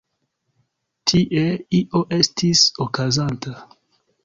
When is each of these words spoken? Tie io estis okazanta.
Tie 1.11 1.43
io 1.81 2.03
estis 2.19 2.65
okazanta. 2.89 3.57